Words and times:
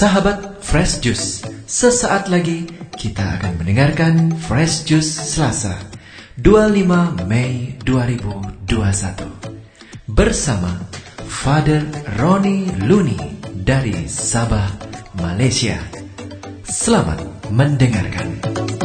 Sahabat 0.00 0.64
Fresh 0.64 1.04
Juice, 1.04 1.44
sesaat 1.68 2.32
lagi 2.32 2.64
kita 2.96 3.36
akan 3.36 3.60
mendengarkan 3.60 4.32
Fresh 4.32 4.88
Juice 4.88 5.12
Selasa 5.36 5.76
25 6.40 7.28
Mei 7.28 7.76
2021 7.84 8.64
bersama 10.08 10.72
Father 11.28 11.84
Roni 12.16 12.72
Luni 12.88 13.20
dari 13.52 14.08
Sabah, 14.08 14.72
Malaysia. 15.20 15.76
Selamat 16.64 17.20
mendengarkan. 17.52 18.79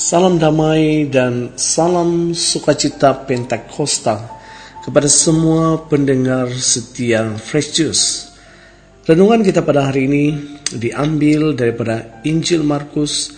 Salam 0.00 0.40
damai 0.40 1.12
dan 1.12 1.52
salam 1.60 2.32
sukacita 2.32 3.12
Pentakosta 3.28 4.32
kepada 4.80 5.04
semua 5.04 5.76
pendengar 5.76 6.48
setia 6.56 7.36
Fresh 7.36 7.70
Juice. 7.76 8.32
Renungan 9.04 9.44
kita 9.44 9.60
pada 9.60 9.92
hari 9.92 10.08
ini 10.08 10.24
diambil 10.72 11.52
daripada 11.52 12.16
Injil 12.24 12.64
Markus 12.64 13.36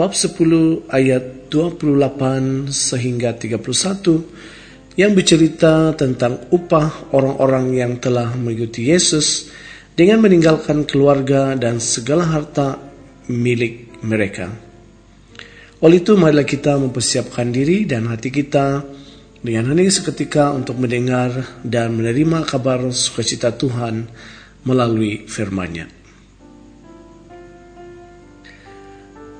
bab 0.00 0.16
10 0.16 0.88
ayat 0.88 1.52
28 1.52 2.72
sehingga 2.72 3.36
31 3.36 4.96
yang 4.96 5.12
bercerita 5.12 5.92
tentang 5.92 6.40
upah 6.48 7.12
orang-orang 7.12 7.76
yang 7.76 8.00
telah 8.00 8.32
mengikuti 8.32 8.88
Yesus 8.88 9.52
dengan 9.92 10.24
meninggalkan 10.24 10.88
keluarga 10.88 11.52
dan 11.52 11.76
segala 11.84 12.24
harta 12.24 12.80
milik 13.28 14.00
mereka. 14.00 14.67
Oleh 15.78 16.02
itu 16.02 16.18
marilah 16.18 16.42
kita 16.42 16.74
mempersiapkan 16.74 17.54
diri 17.54 17.86
dan 17.86 18.10
hati 18.10 18.34
kita 18.34 18.82
dengan 19.38 19.70
hening 19.70 19.94
seketika 19.94 20.50
untuk 20.50 20.74
mendengar 20.74 21.30
dan 21.62 21.94
menerima 21.94 22.42
kabar 22.42 22.82
sukacita 22.90 23.54
Tuhan 23.54 24.10
melalui 24.66 25.22
firman-Nya. 25.30 25.86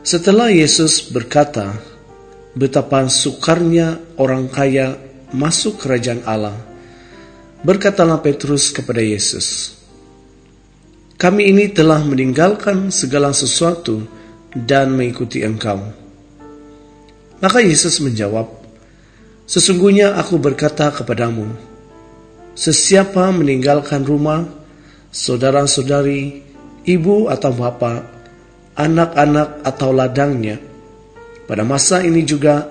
Setelah 0.06 0.54
Yesus 0.54 1.10
berkata 1.10 1.74
betapa 2.54 3.10
sukarnya 3.10 3.98
orang 4.14 4.46
kaya 4.46 4.94
masuk 5.34 5.82
kerajaan 5.82 6.22
Allah, 6.22 6.54
berkatalah 7.66 8.22
Petrus 8.22 8.70
kepada 8.70 9.02
Yesus, 9.02 9.74
"Kami 11.18 11.50
ini 11.50 11.66
telah 11.74 11.98
meninggalkan 12.06 12.94
segala 12.94 13.34
sesuatu 13.34 14.06
dan 14.54 14.94
mengikuti 14.94 15.42
Engkau." 15.42 16.07
Maka 17.38 17.62
Yesus 17.62 18.02
menjawab, 18.02 18.58
Sesungguhnya 19.48 20.12
aku 20.20 20.36
berkata 20.36 20.92
kepadamu, 20.92 21.48
sesiapa 22.52 23.32
meninggalkan 23.32 24.04
rumah, 24.04 24.44
saudara-saudari, 25.08 26.44
ibu 26.84 27.32
atau 27.32 27.56
bapa, 27.56 28.04
anak-anak 28.76 29.64
atau 29.64 29.88
ladangnya, 29.96 30.60
pada 31.48 31.64
masa 31.64 32.04
ini 32.04 32.28
juga 32.28 32.68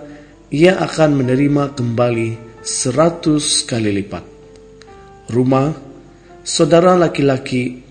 ia 0.54 0.78
akan 0.78 1.18
menerima 1.18 1.74
kembali 1.74 2.62
seratus 2.62 3.66
kali 3.66 3.90
lipat. 3.98 4.22
Rumah, 5.34 5.74
saudara 6.46 6.94
laki-laki, 6.94 7.82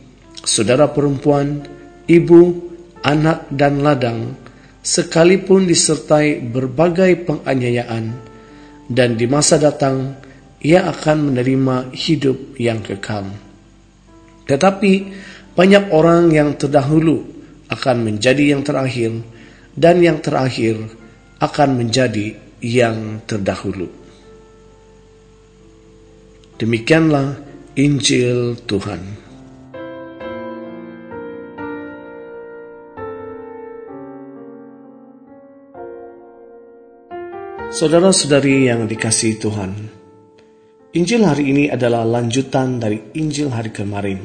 saudara 0.46 0.86
perempuan, 0.94 1.58
ibu, 2.06 2.70
anak 3.02 3.50
dan 3.50 3.82
ladang, 3.82 4.45
sekalipun 4.86 5.66
disertai 5.66 6.38
berbagai 6.38 7.26
penganiayaan, 7.26 8.14
dan 8.86 9.18
di 9.18 9.26
masa 9.26 9.58
datang 9.58 10.14
ia 10.62 10.86
akan 10.86 11.34
menerima 11.34 11.90
hidup 11.90 12.54
yang 12.54 12.78
kekal. 12.86 13.34
Tetapi 14.46 14.92
banyak 15.58 15.90
orang 15.90 16.30
yang 16.30 16.54
terdahulu 16.54 17.26
akan 17.66 18.06
menjadi 18.06 18.54
yang 18.54 18.62
terakhir, 18.62 19.26
dan 19.74 19.98
yang 19.98 20.22
terakhir 20.22 20.78
akan 21.42 21.82
menjadi 21.82 22.38
yang 22.62 23.26
terdahulu. 23.26 23.90
Demikianlah 26.62 27.36
Injil 27.74 28.54
Tuhan. 28.64 29.25
Saudara-saudari 37.76 38.72
yang 38.72 38.88
dikasihi 38.88 39.36
Tuhan, 39.36 39.76
Injil 40.96 41.20
hari 41.28 41.52
ini 41.52 41.64
adalah 41.68 42.08
lanjutan 42.08 42.80
dari 42.80 43.12
Injil 43.20 43.52
hari 43.52 43.68
kemarin. 43.68 44.16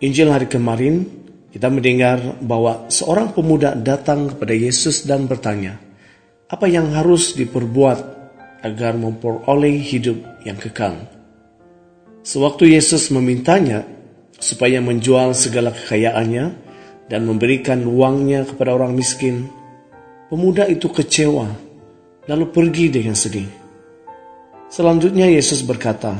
Injil 0.00 0.32
hari 0.32 0.48
kemarin, 0.48 1.04
kita 1.52 1.68
mendengar 1.68 2.40
bahwa 2.40 2.88
seorang 2.88 3.36
pemuda 3.36 3.76
datang 3.76 4.32
kepada 4.32 4.56
Yesus 4.56 5.04
dan 5.04 5.28
bertanya, 5.28 5.84
apa 6.48 6.64
yang 6.64 6.88
harus 6.96 7.36
diperbuat 7.36 7.98
agar 8.64 8.96
memperoleh 8.96 9.76
hidup 9.76 10.40
yang 10.48 10.56
kekal? 10.56 10.96
Sewaktu 12.24 12.72
Yesus 12.72 13.12
memintanya 13.12 13.84
supaya 14.40 14.80
menjual 14.80 15.36
segala 15.36 15.76
kekayaannya 15.76 16.56
dan 17.04 17.20
memberikan 17.20 17.84
uangnya 17.84 18.48
kepada 18.48 18.72
orang 18.72 18.96
miskin, 18.96 19.44
pemuda 20.32 20.64
itu 20.72 20.88
kecewa 20.88 21.68
lalu 22.28 22.44
pergi 22.52 22.86
dengan 22.92 23.16
sedih. 23.16 23.48
Selanjutnya 24.70 25.26
Yesus 25.26 25.66
berkata, 25.66 26.14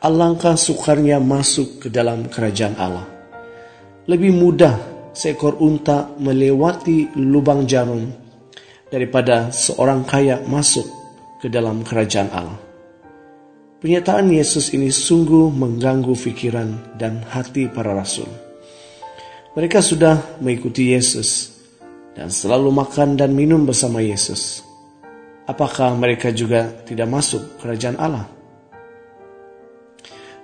Alangkah 0.00 0.56
sukarnya 0.56 1.20
masuk 1.20 1.84
ke 1.84 1.88
dalam 1.92 2.30
kerajaan 2.32 2.72
Allah. 2.80 3.04
Lebih 4.08 4.32
mudah 4.32 4.74
seekor 5.12 5.60
unta 5.60 6.08
melewati 6.16 7.12
lubang 7.20 7.68
jarum 7.68 8.08
daripada 8.88 9.52
seorang 9.52 10.08
kaya 10.08 10.40
masuk 10.48 10.88
ke 11.44 11.52
dalam 11.52 11.84
kerajaan 11.84 12.30
Allah. 12.32 12.60
Pernyataan 13.80 14.32
Yesus 14.32 14.72
ini 14.72 14.88
sungguh 14.88 15.52
mengganggu 15.52 16.16
pikiran 16.16 16.96
dan 16.96 17.20
hati 17.26 17.68
para 17.68 17.92
rasul. 17.92 18.28
Mereka 19.52 19.84
sudah 19.84 20.40
mengikuti 20.40 20.96
Yesus 20.96 21.60
dan 22.16 22.32
selalu 22.32 22.72
makan 22.72 23.20
dan 23.20 23.36
minum 23.36 23.68
bersama 23.68 24.00
Yesus 24.00 24.69
apakah 25.50 25.98
mereka 25.98 26.30
juga 26.30 26.70
tidak 26.86 27.10
masuk 27.10 27.58
kerajaan 27.58 27.98
Allah? 27.98 28.26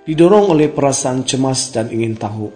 Didorong 0.03 0.51
oleh 0.51 0.67
perasaan 0.67 1.23
cemas 1.23 1.71
dan 1.71 1.87
ingin 1.91 2.15
tahu, 2.19 2.47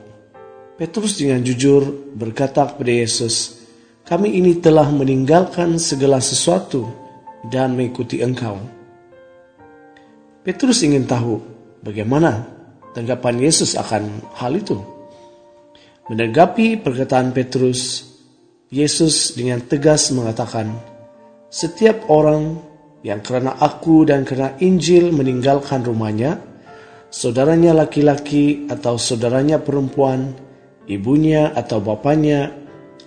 Petrus 0.75 1.19
dengan 1.19 1.39
jujur 1.43 2.11
berkata 2.15 2.67
kepada 2.67 2.91
Yesus, 2.91 3.63
kami 4.03 4.35
ini 4.39 4.59
telah 4.59 4.87
meninggalkan 4.91 5.79
segala 5.79 6.19
sesuatu 6.19 6.87
dan 7.47 7.75
mengikuti 7.75 8.19
engkau. 8.19 8.59
Petrus 10.41 10.81
ingin 10.81 11.05
tahu 11.05 11.37
bagaimana 11.85 12.49
tanggapan 12.97 13.45
Yesus 13.45 13.77
akan 13.77 14.25
hal 14.35 14.57
itu. 14.57 14.79
Menanggapi 16.09 16.81
perkataan 16.81 17.29
Petrus, 17.29 18.09
Yesus 18.73 19.37
dengan 19.37 19.61
tegas 19.63 20.09
mengatakan, 20.11 20.90
setiap 21.51 22.07
orang 22.07 22.55
yang 23.03 23.19
karena 23.19 23.59
aku 23.59 24.07
dan 24.07 24.23
karena 24.23 24.55
Injil 24.63 25.11
meninggalkan 25.11 25.83
rumahnya, 25.83 26.39
saudaranya 27.11 27.75
laki-laki 27.75 28.71
atau 28.71 28.95
saudaranya 28.95 29.59
perempuan, 29.59 30.31
ibunya 30.87 31.51
atau 31.51 31.83
bapaknya, 31.83 32.55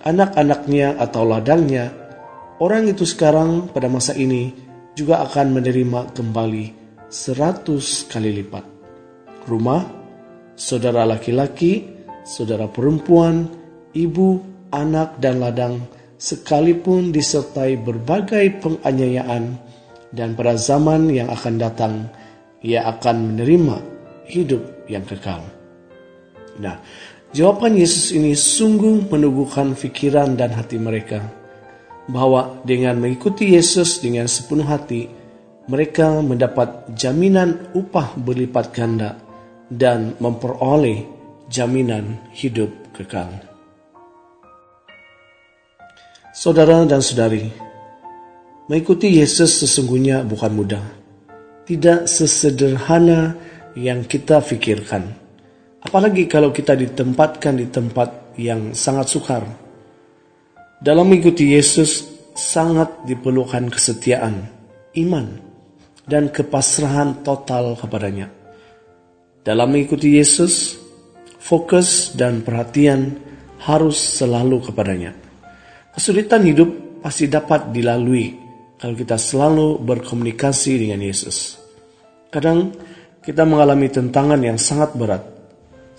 anak-anaknya 0.05 0.93
atau 1.01 1.25
ladangnya, 1.25 1.89
orang 2.61 2.85
itu 2.85 3.01
sekarang 3.01 3.65
pada 3.73 3.89
masa 3.89 4.13
ini 4.13 4.53
juga 4.93 5.25
akan 5.25 5.57
menerima 5.57 6.13
kembali 6.13 6.65
seratus 7.09 8.05
kali 8.05 8.45
lipat. 8.45 8.65
Rumah, 9.49 9.81
saudara 10.53 11.01
laki-laki, 11.01 11.81
saudara 12.21 12.69
perempuan, 12.69 13.49
ibu, 13.97 14.37
anak, 14.69 15.17
dan 15.17 15.41
ladang 15.41 15.94
sekalipun 16.15 17.11
disertai 17.11 17.79
berbagai 17.79 18.61
penganiayaan 18.63 19.55
dan 20.15 20.33
pada 20.33 20.55
zaman 20.55 21.11
yang 21.11 21.27
akan 21.27 21.55
datang 21.59 21.93
ia 22.63 22.87
akan 22.87 23.35
menerima 23.35 23.77
hidup 24.25 24.89
yang 24.89 25.03
kekal. 25.05 25.43
Nah, 26.57 26.79
jawaban 27.35 27.75
Yesus 27.75 28.15
ini 28.15 28.33
sungguh 28.33 29.11
menubuhkan 29.11 29.75
pikiran 29.75 30.39
dan 30.39 30.55
hati 30.55 30.79
mereka 30.79 31.21
bahwa 32.09 32.61
dengan 32.63 33.01
mengikuti 33.01 33.53
Yesus 33.53 34.01
dengan 34.01 34.29
sepenuh 34.29 34.65
hati, 34.65 35.09
mereka 35.65 36.21
mendapat 36.21 36.93
jaminan 36.93 37.73
upah 37.73 38.13
berlipat 38.17 38.65
ganda 38.69 39.17
dan 39.69 40.13
memperoleh 40.21 41.05
jaminan 41.49 42.21
hidup 42.33 42.69
kekal. 42.93 43.54
Saudara 46.35 46.83
dan 46.83 46.99
saudari, 46.99 47.47
mengikuti 48.67 49.23
Yesus 49.23 49.55
sesungguhnya 49.55 50.19
bukan 50.27 50.51
mudah. 50.51 50.83
Tidak 51.63 52.11
sesederhana 52.11 53.39
yang 53.79 54.03
kita 54.03 54.43
pikirkan. 54.43 55.15
Apalagi 55.79 56.27
kalau 56.27 56.51
kita 56.51 56.75
ditempatkan 56.75 57.55
di 57.55 57.71
tempat 57.71 58.35
yang 58.35 58.75
sangat 58.75 59.15
sukar. 59.15 59.47
Dalam 60.83 61.07
mengikuti 61.07 61.55
Yesus 61.55 62.03
sangat 62.35 63.07
diperlukan 63.07 63.71
kesetiaan, 63.71 64.43
iman, 65.07 65.39
dan 66.03 66.35
kepasrahan 66.35 67.23
total 67.23 67.79
kepadanya. 67.79 68.27
Dalam 69.39 69.71
mengikuti 69.71 70.19
Yesus, 70.19 70.75
fokus 71.39 72.11
dan 72.11 72.43
perhatian 72.43 73.23
harus 73.63 73.95
selalu 73.95 74.67
kepadanya. 74.67 75.24
Kesulitan 75.95 76.43
hidup 76.43 76.99
pasti 76.99 77.31
dapat 77.31 77.71
dilalui 77.71 78.35
kalau 78.75 78.99
kita 78.99 79.15
selalu 79.15 79.79
berkomunikasi 79.79 80.75
dengan 80.75 80.99
Yesus. 80.99 81.55
Kadang 82.27 82.75
kita 83.23 83.47
mengalami 83.47 83.87
tentangan 83.87 84.43
yang 84.43 84.59
sangat 84.59 84.91
berat, 84.91 85.23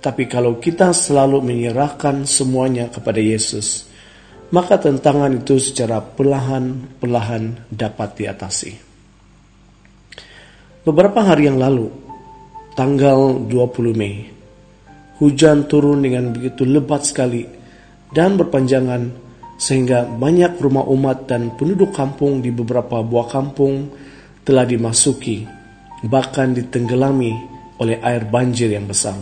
tapi 0.05 0.29
kalau 0.29 0.61
kita 0.61 0.93
selalu 0.93 1.41
menyerahkan 1.41 2.29
semuanya 2.29 2.93
kepada 2.93 3.25
Yesus, 3.25 3.89
maka 4.53 4.77
tentangan 4.77 5.33
itu 5.33 5.57
secara 5.57 6.05
perlahan-perlahan 6.05 7.73
dapat 7.73 8.09
diatasi. 8.21 8.73
Beberapa 10.85 11.25
hari 11.25 11.49
yang 11.49 11.57
lalu, 11.57 11.89
tanggal 12.77 13.49
20 13.49 13.97
Mei, 13.97 14.29
hujan 15.25 15.65
turun 15.65 16.05
dengan 16.05 16.37
begitu 16.37 16.69
lebat 16.69 17.09
sekali 17.09 17.49
dan 18.13 18.37
berpanjangan 18.37 19.26
sehingga 19.57 20.05
banyak 20.05 20.61
rumah 20.61 20.85
umat 20.93 21.29
dan 21.29 21.57
penduduk 21.57 21.97
kampung 21.97 22.45
di 22.45 22.53
beberapa 22.53 23.01
buah 23.01 23.29
kampung 23.29 23.89
telah 24.45 24.69
dimasuki, 24.69 25.49
bahkan 26.05 26.53
ditenggelami 26.53 27.33
oleh 27.81 27.99
air 28.01 28.29
banjir 28.29 28.71
yang 28.73 28.85
besar. 28.85 29.17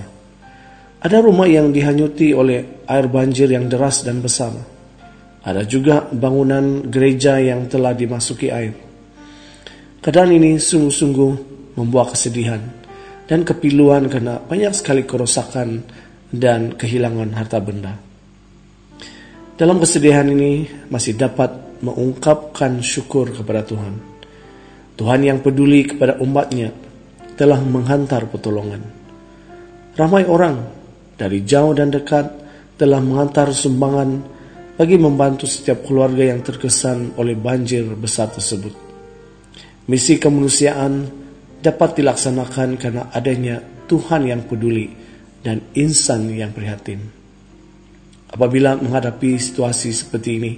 Ada 1.05 1.21
rumah 1.21 1.47
yang 1.47 1.71
dihanyuti 1.71 2.35
oleh 2.35 2.85
air 2.89 3.07
banjir 3.09 3.49
yang 3.49 3.69
deras 3.69 4.03
dan 4.03 4.25
besar. 4.25 4.53
Ada 5.45 5.69
juga 5.69 6.09
bangunan 6.09 6.89
gereja 6.89 7.37
yang 7.37 7.69
telah 7.69 7.93
dimasuki 7.93 8.49
air. 8.49 8.73
Keadaan 10.01 10.33
ini 10.33 10.57
sungguh-sungguh 10.57 11.33
membuat 11.77 12.17
kesedihan 12.17 12.61
dan 13.29 13.45
kepiluan 13.45 14.09
karena 14.09 14.41
banyak 14.41 14.73
sekali 14.73 15.05
kerusakan 15.05 15.85
dan 16.33 16.77
kehilangan 16.77 17.37
harta 17.37 17.61
benda. 17.61 18.14
Dalam 19.55 19.79
kesedihan 19.79 20.27
ini 20.27 20.67
masih 20.91 21.15
dapat 21.15 21.79
mengungkapkan 21.79 22.83
syukur 22.83 23.31
kepada 23.31 23.63
Tuhan. 23.63 23.95
Tuhan 24.99 25.21
yang 25.23 25.39
peduli 25.47 25.87
kepada 25.87 26.19
umatnya 26.19 26.75
telah 27.39 27.63
menghantar 27.63 28.27
pertolongan. 28.27 28.83
Ramai 29.95 30.27
orang 30.27 30.59
dari 31.15 31.47
jauh 31.47 31.71
dan 31.71 31.95
dekat 31.95 32.27
telah 32.75 32.99
menghantar 32.99 33.55
sumbangan 33.55 34.27
bagi 34.75 34.99
membantu 34.99 35.47
setiap 35.47 35.87
keluarga 35.87 36.35
yang 36.35 36.43
terkesan 36.43 37.15
oleh 37.15 37.39
banjir 37.39 37.87
besar 37.95 38.35
tersebut. 38.35 38.75
Misi 39.87 40.19
kemanusiaan 40.19 41.07
dapat 41.63 42.03
dilaksanakan 42.03 42.75
karena 42.75 43.07
adanya 43.15 43.63
Tuhan 43.87 44.27
yang 44.27 44.51
peduli 44.51 44.91
dan 45.47 45.63
insan 45.79 46.27
yang 46.35 46.51
prihatin. 46.51 47.24
Apabila 48.35 48.75
menghadapi 48.75 49.39
situasi 49.39 49.95
seperti 49.95 50.31
ini, 50.43 50.53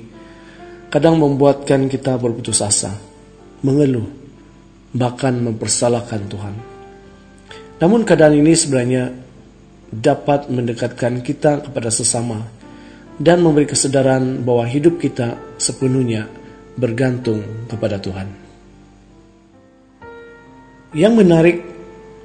kadang 0.89 1.21
membuatkan 1.21 1.93
kita 1.93 2.17
berputus 2.17 2.65
asa, 2.65 2.97
mengeluh, 3.61 4.09
bahkan 4.97 5.37
mempersalahkan 5.37 6.25
Tuhan. 6.25 6.55
Namun 7.77 8.09
keadaan 8.09 8.41
ini 8.41 8.57
sebenarnya 8.57 9.13
dapat 9.93 10.49
mendekatkan 10.49 11.21
kita 11.21 11.69
kepada 11.69 11.93
sesama 11.93 12.41
dan 13.21 13.45
memberi 13.45 13.69
kesadaran 13.69 14.41
bahwa 14.41 14.65
hidup 14.65 14.97
kita 14.97 15.37
sepenuhnya 15.61 16.33
bergantung 16.81 17.69
kepada 17.69 18.01
Tuhan. 18.01 18.29
Yang 20.97 21.13
menarik 21.13 21.57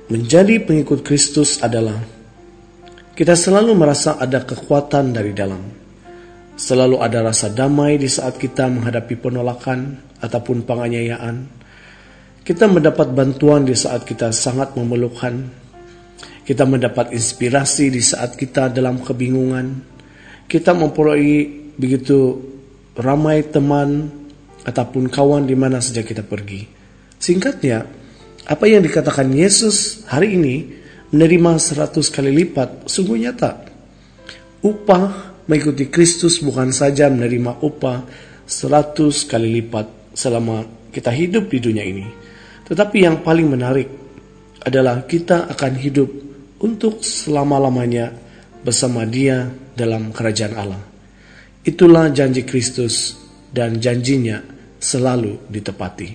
menjadi 0.07 0.63
pengikut 0.63 1.03
Kristus 1.03 1.59
adalah 1.59 1.99
kita 3.11 3.35
selalu 3.35 3.75
merasa 3.75 4.15
ada 4.15 4.39
kekuatan 4.47 5.11
dari 5.11 5.35
dalam. 5.35 5.59
Selalu 6.55 7.01
ada 7.03 7.19
rasa 7.25 7.51
damai 7.51 7.99
di 7.99 8.07
saat 8.07 8.39
kita 8.39 8.71
menghadapi 8.71 9.19
penolakan 9.19 9.99
ataupun 10.23 10.63
penganiayaan. 10.63 11.35
Kita 12.41 12.71
mendapat 12.71 13.11
bantuan 13.11 13.67
di 13.67 13.75
saat 13.75 14.07
kita 14.07 14.31
sangat 14.31 14.77
memerlukan. 14.79 15.59
Kita 16.41 16.63
mendapat 16.63 17.11
inspirasi 17.11 17.91
di 17.91 18.01
saat 18.01 18.39
kita 18.39 18.71
dalam 18.71 19.03
kebingungan. 19.03 19.67
Kita 20.47 20.71
memperoleh 20.71 21.75
begitu 21.75 22.39
ramai 22.95 23.43
teman 23.47 24.07
ataupun 24.63 25.11
kawan 25.11 25.43
di 25.47 25.55
mana 25.57 25.83
saja 25.83 26.05
kita 26.05 26.23
pergi. 26.23 26.67
Singkatnya, 27.19 27.85
apa 28.47 28.65
yang 28.65 28.81
dikatakan 28.81 29.29
Yesus 29.31 30.07
hari 30.09 30.37
ini 30.37 30.80
menerima 31.11 31.51
seratus 31.59 32.07
kali 32.07 32.31
lipat 32.31 32.87
sungguh 32.87 33.19
nyata. 33.19 33.67
Upah 34.63 35.31
mengikuti 35.45 35.91
Kristus 35.91 36.39
bukan 36.39 36.71
saja 36.71 37.11
menerima 37.11 37.59
upah 37.59 38.07
seratus 38.47 39.27
kali 39.27 39.61
lipat 39.61 40.15
selama 40.15 40.63
kita 40.91 41.11
hidup 41.11 41.51
di 41.51 41.59
dunia 41.59 41.83
ini. 41.83 42.07
Tetapi 42.67 42.97
yang 43.03 43.19
paling 43.19 43.47
menarik 43.51 43.89
adalah 44.63 45.03
kita 45.03 45.51
akan 45.51 45.73
hidup 45.75 46.09
untuk 46.61 47.03
selama-lamanya 47.03 48.13
bersama 48.61 49.03
dia 49.03 49.49
dalam 49.75 50.13
kerajaan 50.13 50.55
Allah. 50.55 50.83
Itulah 51.65 52.13
janji 52.13 52.45
Kristus 52.45 53.17
dan 53.51 53.81
janjinya 53.81 54.39
selalu 54.77 55.49
ditepati. 55.49 56.09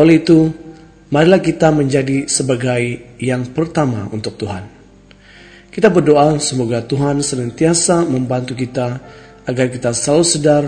Oleh 0.00 0.22
itu, 0.22 0.69
marilah 1.10 1.42
kita 1.42 1.74
menjadi 1.74 2.30
sebagai 2.30 3.14
yang 3.18 3.50
pertama 3.50 4.06
untuk 4.14 4.38
Tuhan. 4.38 4.64
Kita 5.70 5.86
berdoa 5.86 6.38
semoga 6.42 6.82
Tuhan 6.82 7.22
senantiasa 7.22 8.02
membantu 8.06 8.58
kita 8.58 8.98
agar 9.46 9.66
kita 9.70 9.94
selalu 9.94 10.24
sadar 10.26 10.64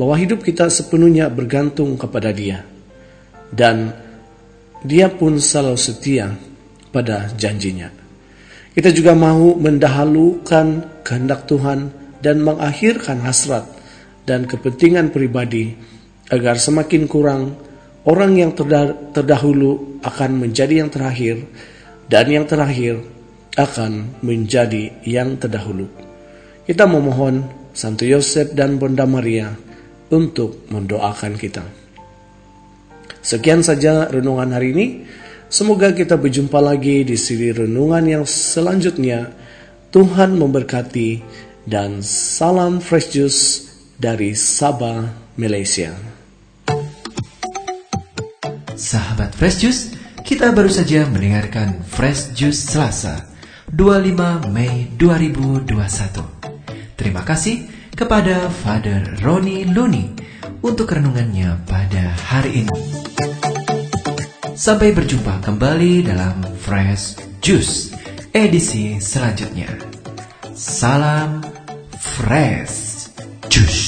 bahwa 0.00 0.14
hidup 0.16 0.40
kita 0.40 0.72
sepenuhnya 0.72 1.28
bergantung 1.28 1.96
kepada 2.00 2.32
Dia. 2.32 2.64
Dan 3.52 3.92
Dia 4.84 5.12
pun 5.12 5.36
selalu 5.36 5.76
setia 5.76 6.32
pada 6.92 7.28
janjinya. 7.34 7.92
Kita 8.72 8.94
juga 8.94 9.12
mau 9.12 9.58
mendahulukan 9.58 11.00
kehendak 11.02 11.50
Tuhan 11.50 11.90
dan 12.22 12.40
mengakhirkan 12.44 13.20
hasrat 13.26 13.66
dan 14.22 14.46
kepentingan 14.46 15.10
pribadi 15.10 15.74
agar 16.30 16.60
semakin 16.60 17.08
kurang 17.10 17.56
Orang 18.06 18.38
yang 18.38 18.54
terdahulu 18.54 19.98
akan 20.04 20.30
menjadi 20.38 20.86
yang 20.86 20.90
terakhir, 20.90 21.42
dan 22.06 22.26
yang 22.30 22.46
terakhir 22.46 23.02
akan 23.58 24.22
menjadi 24.22 24.94
yang 25.02 25.34
terdahulu. 25.36 25.90
Kita 26.64 26.86
memohon 26.86 27.48
Santo 27.74 28.06
Yosef 28.06 28.54
dan 28.54 28.78
Bunda 28.78 29.04
Maria 29.04 29.50
untuk 30.08 30.66
mendoakan 30.72 31.34
kita. 31.36 31.64
Sekian 33.20 33.60
saja 33.60 34.08
renungan 34.08 34.56
hari 34.56 34.72
ini. 34.72 34.86
Semoga 35.48 35.92
kita 35.92 36.16
berjumpa 36.20 36.60
lagi 36.60 37.04
di 37.04 37.16
siri 37.16 37.52
renungan 37.52 38.04
yang 38.04 38.24
selanjutnya. 38.24 39.32
Tuhan 39.88 40.36
memberkati 40.36 41.24
dan 41.64 42.04
salam 42.04 42.80
fresh 42.80 43.12
juice 43.16 43.42
dari 43.96 44.36
Sabah, 44.36 45.08
Malaysia. 45.40 45.96
Sahabat 48.88 49.36
Fresh 49.36 49.60
Juice, 49.60 49.92
kita 50.24 50.48
baru 50.56 50.72
saja 50.72 51.04
mendengarkan 51.04 51.84
Fresh 51.84 52.32
Juice 52.32 52.72
Selasa, 52.72 53.20
25 53.68 54.48
Mei 54.48 54.88
2021. 54.96 56.24
Terima 56.96 57.20
kasih 57.20 57.68
kepada 57.92 58.48
Father 58.48 59.20
Roni 59.20 59.68
Luni 59.68 60.16
untuk 60.64 60.88
renungannya 60.88 61.68
pada 61.68 62.16
hari 62.32 62.64
ini. 62.64 62.80
Sampai 64.56 64.96
berjumpa 64.96 65.44
kembali 65.44 66.08
dalam 66.08 66.40
Fresh 66.56 67.20
Juice 67.44 67.92
edisi 68.32 68.96
selanjutnya. 69.04 69.68
Salam 70.56 71.44
Fresh 71.92 73.12
Juice. 73.52 73.87